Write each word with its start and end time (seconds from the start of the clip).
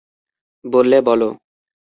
বললে, 0.65 0.97
বলো। 1.01 1.29